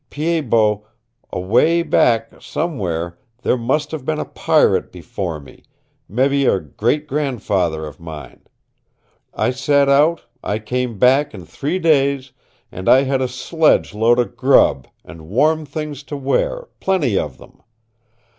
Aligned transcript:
Pied 0.09 0.49
Bot, 0.49 0.81
away 1.31 1.83
back 1.83 2.41
somewhere 2.41 3.19
there 3.43 3.55
must 3.55 3.91
have 3.91 4.03
been 4.03 4.17
a 4.17 4.25
pirate 4.25 4.91
before 4.91 5.39
me 5.39 5.61
mebby 6.09 6.47
a 6.47 6.59
great 6.59 7.05
grandfather 7.05 7.85
of 7.85 7.99
mine. 7.99 8.41
I 9.35 9.51
set 9.51 9.89
out, 9.89 10.23
I 10.43 10.57
came 10.57 10.97
back 10.97 11.35
in 11.35 11.45
three 11.45 11.77
days, 11.77 12.31
and 12.71 12.89
I 12.89 13.03
had 13.03 13.21
a 13.21 13.27
sledge 13.27 13.93
load 13.93 14.17
of 14.17 14.35
grub, 14.35 14.87
and 15.05 15.29
warm 15.29 15.67
things 15.67 16.01
to 16.05 16.17
wear 16.17 16.67
plenty 16.79 17.15
of 17.19 17.37
them. 17.37 17.61